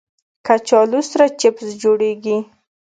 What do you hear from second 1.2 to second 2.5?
چپس جوړېږي